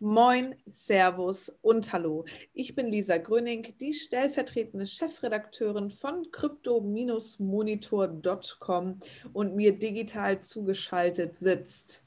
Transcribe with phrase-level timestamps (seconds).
[0.00, 2.24] Moin, Servus und Hallo.
[2.54, 9.00] Ich bin Lisa Gröning, die stellvertretende Chefredakteurin von crypto-monitor.com
[9.32, 12.04] und mir digital zugeschaltet sitzt.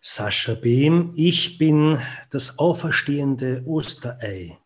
[0.00, 2.00] Sascha Behm, ich bin
[2.30, 4.56] das auferstehende Osterei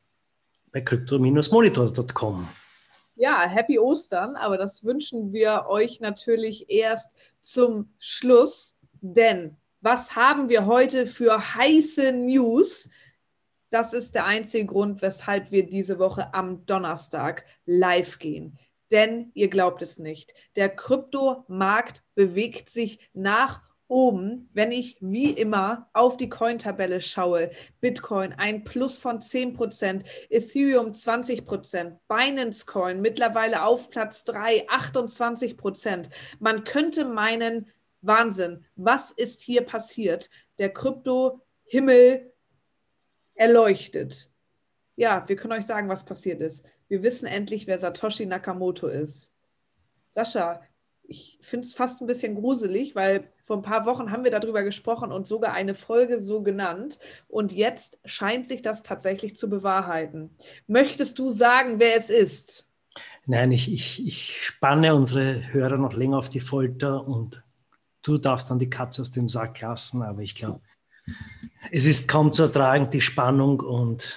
[0.73, 2.51] bei crypto-monitor.com.
[3.17, 10.49] Ja, Happy Ostern, aber das wünschen wir euch natürlich erst zum Schluss, denn was haben
[10.49, 12.89] wir heute für heiße News?
[13.69, 18.59] Das ist der einzige Grund, weshalb wir diese Woche am Donnerstag live gehen.
[18.93, 25.91] Denn ihr glaubt es nicht, der Kryptomarkt bewegt sich nach oben, wenn ich wie immer
[25.93, 27.51] auf die Coin-Tabelle schaue.
[27.81, 36.09] Bitcoin ein Plus von 10%, Ethereum 20%, Binance Coin mittlerweile auf Platz 3, 28%.
[36.39, 37.71] Man könnte meinen,
[38.03, 38.65] Wahnsinn.
[38.77, 40.31] Was ist hier passiert?
[40.59, 42.33] Der Krypto-Himmel
[43.35, 44.31] erleuchtet.
[44.97, 46.65] Ja, wir können euch sagen, was passiert ist.
[46.89, 49.33] Wir wissen endlich, wer Satoshi Nakamoto ist.
[50.11, 50.61] Sascha,
[51.03, 54.63] ich finde es fast ein bisschen gruselig, weil vor ein paar Wochen haben wir darüber
[54.63, 56.99] gesprochen und sogar eine Folge so genannt.
[57.29, 60.37] Und jetzt scheint sich das tatsächlich zu bewahrheiten.
[60.67, 62.69] Möchtest du sagen, wer es ist?
[63.27, 67.43] Nein, ich, ich, ich spanne unsere Hörer noch länger auf die Folter und
[68.03, 70.61] du darfst dann die Katze aus dem Sack lassen, aber ich glaube,
[71.71, 74.15] es ist kaum zu ertragen, die Spannung und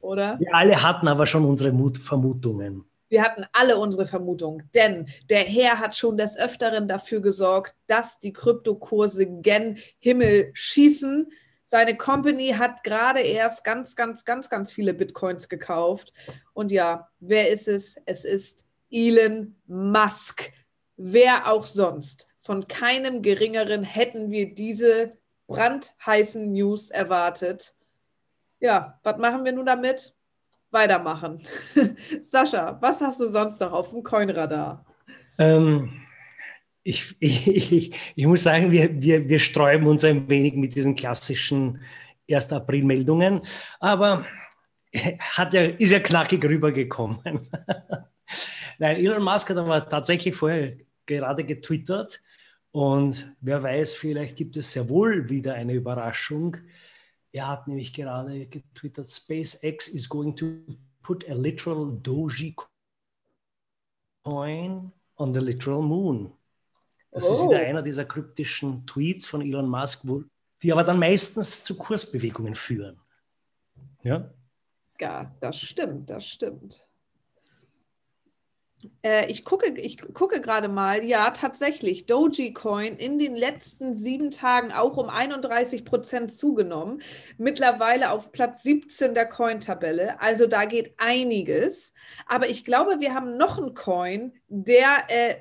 [0.00, 0.38] Oder?
[0.38, 2.84] wir alle hatten aber schon unsere Mut Vermutungen.
[3.08, 8.18] Wir hatten alle unsere Vermutungen, denn der Herr hat schon des Öfteren dafür gesorgt, dass
[8.18, 11.30] die Kryptokurse gen Himmel schießen.
[11.64, 16.12] Seine Company hat gerade erst ganz, ganz, ganz, ganz viele Bitcoins gekauft.
[16.52, 17.96] Und ja, wer ist es?
[18.06, 20.52] Es ist Elon Musk.
[20.96, 27.74] Wer auch sonst von keinem geringeren hätten wir diese brandheißen News erwartet.
[28.60, 30.14] Ja, was machen wir nun damit?
[30.70, 31.42] Weitermachen.
[32.22, 34.86] Sascha, was hast du sonst noch auf dem Coinradar?
[35.38, 36.02] Ähm,
[36.84, 41.80] ich, ich, ich, muss sagen, wir, wir, wir sträuben uns ein wenig mit diesen klassischen
[42.30, 42.52] 1.
[42.52, 43.40] April-Meldungen,
[43.80, 44.24] aber
[45.18, 47.48] hat ja, ist ja knackig rübergekommen.
[48.78, 50.76] Nein, Elon Musk hat aber tatsächlich vorher
[51.06, 52.20] gerade getwittert,
[52.76, 56.58] und wer weiß, vielleicht gibt es sehr wohl wieder eine Überraschung.
[57.32, 60.58] Er hat nämlich gerade getwittert, SpaceX is going to
[61.02, 62.54] put a literal Doji
[64.22, 66.34] coin on the literal moon.
[67.12, 67.32] Das oh.
[67.32, 67.66] ist wieder oh.
[67.66, 70.24] einer dieser kryptischen Tweets von Elon Musk, wo,
[70.62, 73.00] die aber dann meistens zu Kursbewegungen führen.
[74.02, 74.34] Ja?
[75.00, 76.85] Ja, das stimmt, das stimmt.
[79.02, 84.72] Äh, ich gucke, ich gucke gerade mal, ja, tatsächlich, Dogecoin in den letzten sieben Tagen
[84.72, 87.02] auch um 31 Prozent zugenommen.
[87.38, 90.20] Mittlerweile auf Platz 17 der Coin-Tabelle.
[90.20, 91.92] Also da geht einiges.
[92.26, 95.36] Aber ich glaube, wir haben noch einen Coin, der äh,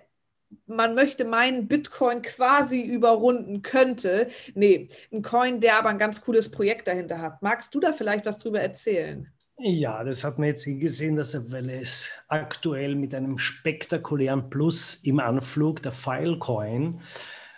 [0.68, 4.30] man möchte meinen, Bitcoin quasi überrunden könnte.
[4.54, 7.42] Nee, ein Coin, der aber ein ganz cooles Projekt dahinter hat.
[7.42, 9.35] Magst du da vielleicht was drüber erzählen?
[9.58, 14.96] Ja, das hat man jetzt gesehen, dass er, weil es aktuell mit einem spektakulären Plus
[14.96, 17.00] im Anflug, der Filecoin,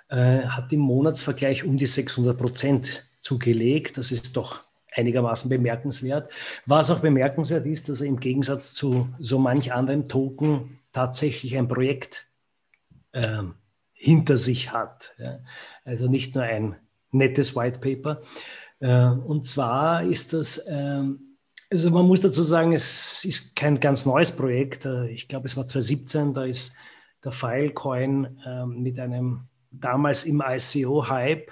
[0.09, 3.97] äh, hat im Monatsvergleich um die 600 Prozent zugelegt.
[3.97, 4.61] Das ist doch
[4.93, 6.31] einigermaßen bemerkenswert.
[6.67, 11.67] Was auch bemerkenswert ist, dass er im Gegensatz zu so manch anderem Token tatsächlich ein
[11.67, 12.27] Projekt
[13.11, 13.43] äh,
[13.93, 15.15] hinter sich hat.
[15.17, 15.39] Ja.
[15.83, 16.75] Also nicht nur ein
[17.11, 18.21] nettes White Paper.
[18.79, 21.26] Äh, und zwar ist das ähm,
[21.69, 24.85] also man muss dazu sagen, es ist kein ganz neues Projekt.
[24.85, 26.75] Äh, ich glaube, es war 2017, da ist
[27.23, 31.51] der Filecoin ähm, mit einem damals im ICO-Hype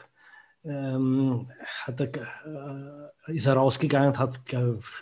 [0.66, 1.52] ähm,
[1.86, 2.00] er,
[3.28, 4.42] äh, ist er rausgegangen und hat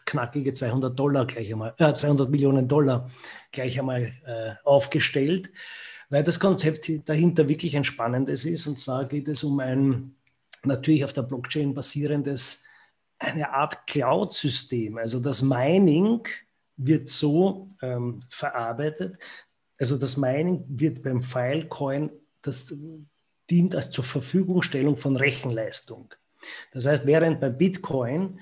[0.06, 3.10] knackige 200 Dollar gleich einmal, äh, 200 Millionen Dollar
[3.52, 5.50] gleich einmal äh, aufgestellt,
[6.10, 8.68] weil das Konzept dahinter wirklich ein spannendes ist.
[8.68, 10.16] Und zwar geht es um ein
[10.64, 12.66] natürlich auf der Blockchain basierendes
[13.24, 14.98] eine Art Cloud-System.
[14.98, 16.28] Also das Mining
[16.78, 19.18] wird so ähm, verarbeitet,
[19.78, 22.12] also das Mining wird beim Filecoin,
[22.42, 22.74] das
[23.50, 26.14] dient als zur Verfügungstellung von Rechenleistung.
[26.72, 28.40] Das heißt, während bei Bitcoin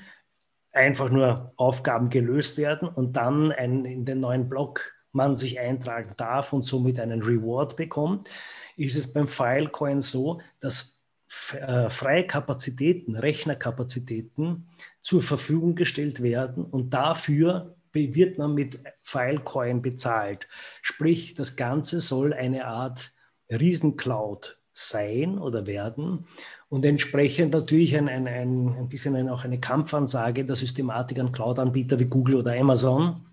[0.72, 6.13] einfach nur Aufgaben gelöst werden und dann ein, in den neuen Block man sich eintragen
[6.16, 8.30] darf und somit einen Reward bekommt,
[8.78, 11.00] ist es beim Filecoin so, dass
[11.33, 14.68] freie Kapazitäten, Rechnerkapazitäten
[15.01, 20.48] zur Verfügung gestellt werden und dafür wird man mit Filecoin bezahlt.
[20.81, 23.13] Sprich, das Ganze soll eine Art
[23.50, 26.25] Riesencloud sein oder werden.
[26.69, 31.33] und entsprechend natürlich ein, ein, ein, ein bisschen ein, auch eine Kampfansage der Systematik an
[31.33, 33.25] Cloud-Anbieter wie Google oder Amazon.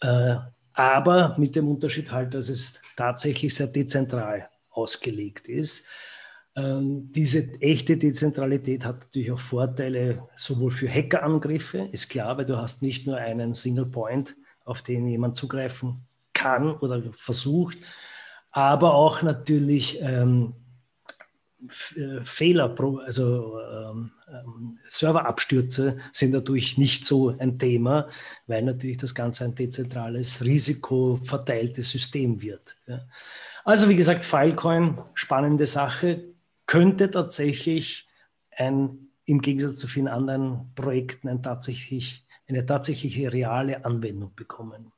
[0.00, 0.36] Äh,
[0.72, 5.86] aber mit dem Unterschied halt, dass es tatsächlich sehr dezentral ausgelegt ist.
[6.54, 12.56] Ähm, diese echte Dezentralität hat natürlich auch Vorteile sowohl für Hackerangriffe, ist klar, weil du
[12.56, 17.78] hast nicht nur einen Single Point, auf den jemand zugreifen kann oder versucht,
[18.50, 20.54] aber auch natürlich ähm,
[21.96, 22.74] äh, Fehler,
[23.04, 28.08] also ähm, ähm, Serverabstürze sind dadurch nicht so ein Thema,
[28.46, 32.76] weil natürlich das Ganze ein dezentrales, risikoverteiltes System wird.
[32.86, 33.00] Ja.
[33.64, 36.31] Also wie gesagt, Filecoin, spannende Sache,
[36.66, 38.08] könnte tatsächlich
[38.56, 44.92] ein, im Gegensatz zu vielen anderen Projekten ein tatsächlich, eine tatsächliche reale Anwendung bekommen.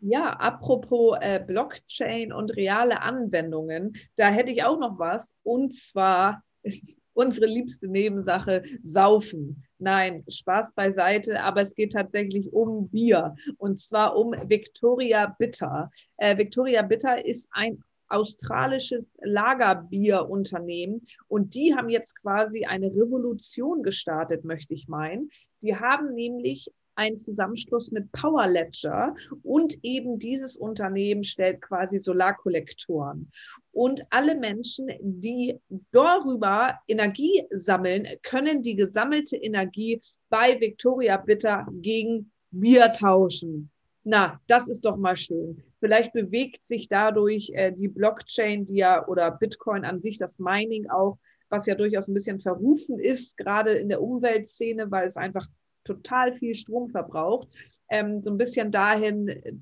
[0.00, 5.34] Ja, apropos äh, Blockchain und reale Anwendungen, da hätte ich auch noch was.
[5.42, 6.42] Und zwar
[7.14, 9.64] unsere liebste Nebensache, Saufen.
[9.78, 13.34] Nein, Spaß beiseite, aber es geht tatsächlich um Bier.
[13.56, 15.90] Und zwar um Victoria Bitter.
[16.18, 24.44] Äh, Victoria Bitter ist ein australisches Lagerbierunternehmen und die haben jetzt quasi eine Revolution gestartet,
[24.44, 25.30] möchte ich meinen.
[25.62, 33.30] Die haben nämlich ein Zusammenschluss mit Power Ledger und eben dieses Unternehmen stellt quasi Solarkollektoren.
[33.72, 35.58] Und alle Menschen, die
[35.90, 43.70] darüber Energie sammeln, können die gesammelte Energie bei Victoria Bitter gegen Bier tauschen.
[44.06, 45.62] Na, das ist doch mal schön.
[45.80, 50.90] Vielleicht bewegt sich dadurch äh, die Blockchain, die ja oder Bitcoin an sich, das Mining
[50.90, 51.18] auch,
[51.48, 55.48] was ja durchaus ein bisschen verrufen ist, gerade in der Umweltszene, weil es einfach
[55.84, 57.48] total viel Strom verbraucht,
[57.88, 59.54] ähm, so ein bisschen dahin äh,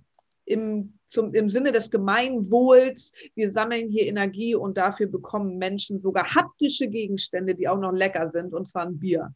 [0.44, 6.34] im, zum, im Sinne des Gemeinwohls, wir sammeln hier Energie und dafür bekommen Menschen sogar
[6.34, 9.34] haptische Gegenstände, die auch noch lecker sind, und zwar ein Bier.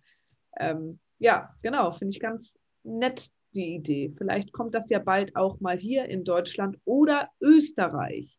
[0.58, 4.14] Ähm, ja, genau, finde ich ganz nett die Idee.
[4.16, 8.38] Vielleicht kommt das ja bald auch mal hier in Deutschland oder Österreich.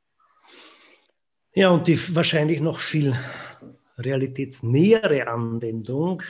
[1.53, 3.15] Ja, und die wahrscheinlich noch viel
[3.97, 6.21] realitätsnähere Anwendung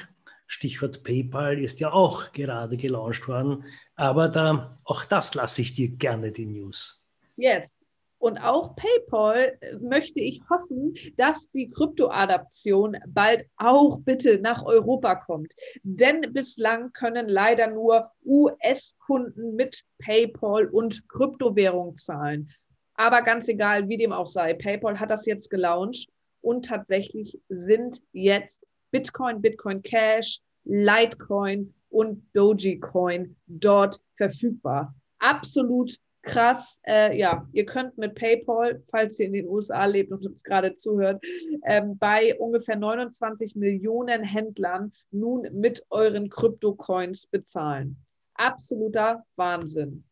[0.48, 3.66] Stichwort PayPal ist ja auch gerade gelauncht worden.
[3.96, 7.06] Aber da, auch das lasse ich dir gerne die News.
[7.36, 7.86] Yes.
[8.20, 15.16] Und auch PayPal äh, möchte ich hoffen, dass die Kryptoadaption bald auch bitte nach Europa
[15.16, 15.54] kommt.
[15.84, 22.50] Denn bislang können leider nur US-Kunden mit PayPal und Kryptowährung zahlen.
[22.96, 26.10] Aber ganz egal, wie dem auch sei, PayPal hat das jetzt gelauncht
[26.42, 34.96] und tatsächlich sind jetzt Bitcoin, Bitcoin Cash, Litecoin und Dogecoin dort verfügbar.
[35.20, 35.96] Absolut
[36.28, 36.80] krass.
[36.84, 40.76] Äh, ja, ihr könnt mit PayPal, falls ihr in den USA lebt und uns gerade
[40.76, 41.24] zuhört,
[41.66, 47.98] ähm, bei ungefähr 29 Millionen Händlern nun mit euren Kryptocoins bezahlen.
[48.36, 50.04] Absoluter Wahnsinn.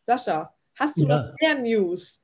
[0.00, 1.08] Sascha, hast du ja.
[1.08, 2.22] noch mehr News?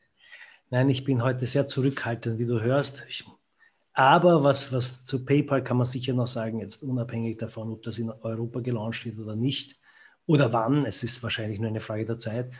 [0.70, 3.04] Nein, ich bin heute sehr zurückhaltend, wie du hörst.
[3.08, 3.24] Ich
[3.96, 7.98] aber was, was zu PayPal kann man sicher noch sagen, jetzt unabhängig davon, ob das
[7.98, 9.78] in Europa gelauncht wird oder nicht
[10.26, 12.50] oder wann, es ist wahrscheinlich nur eine Frage der Zeit.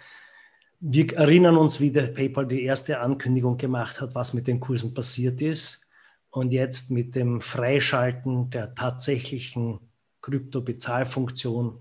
[0.81, 4.93] Wir erinnern uns, wie der PayPal die erste Ankündigung gemacht hat, was mit den Kursen
[4.93, 5.89] passiert ist.
[6.31, 9.79] Und jetzt mit dem Freischalten der tatsächlichen
[10.21, 11.81] Krypto-Bezahlfunktion,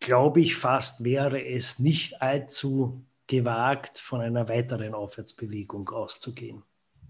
[0.00, 6.62] glaube ich fast, wäre es nicht allzu gewagt, von einer weiteren Aufwärtsbewegung auszugehen.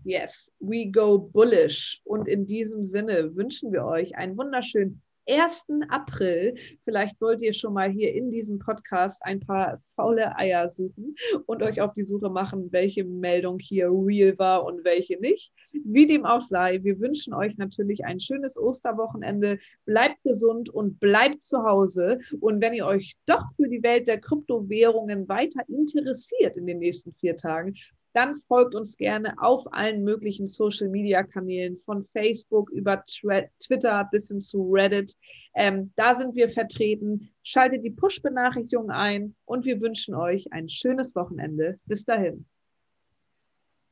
[0.04, 2.00] Yes, we go bullish.
[2.04, 5.66] Und in diesem Sinne wünschen wir euch einen wunderschönen 1.
[5.88, 6.54] April.
[6.84, 11.14] Vielleicht wollt ihr schon mal hier in diesem Podcast ein paar faule Eier suchen
[11.46, 15.52] und euch auf die Suche machen, welche Meldung hier real war und welche nicht.
[15.84, 19.58] Wie dem auch sei, wir wünschen euch natürlich ein schönes Osterwochenende.
[19.84, 22.18] Bleibt gesund und bleibt zu Hause.
[22.40, 27.12] Und wenn ihr euch doch für die Welt der Kryptowährungen weiter interessiert in den nächsten
[27.14, 27.74] vier Tagen,
[28.14, 34.70] dann folgt uns gerne auf allen möglichen Social-Media-Kanälen, von Facebook über Twitter bis hin zu
[34.70, 35.14] Reddit.
[35.54, 37.30] Ähm, da sind wir vertreten.
[37.42, 41.78] Schaltet die Push-Benachrichtigungen ein und wir wünschen euch ein schönes Wochenende.
[41.86, 42.46] Bis dahin.